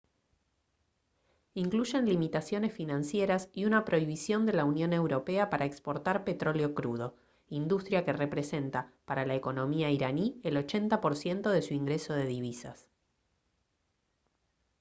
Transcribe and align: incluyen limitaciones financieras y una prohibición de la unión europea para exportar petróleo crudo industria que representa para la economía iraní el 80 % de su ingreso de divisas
incluyen 1.53 2.07
limitaciones 2.07 2.73
financieras 2.73 3.49
y 3.53 3.65
una 3.65 3.85
prohibición 3.85 4.47
de 4.47 4.53
la 4.53 4.65
unión 4.65 4.93
europea 4.93 5.51
para 5.51 5.65
exportar 5.65 6.23
petróleo 6.23 6.73
crudo 6.73 7.15
industria 7.49 8.03
que 8.03 8.11
representa 8.11 8.91
para 9.05 9.27
la 9.27 9.35
economía 9.35 9.91
iraní 9.91 10.39
el 10.43 10.57
80 10.57 11.01
% 11.01 11.51
de 11.51 11.61
su 11.61 11.75
ingreso 11.75 12.13
de 12.13 12.25
divisas 12.25 12.87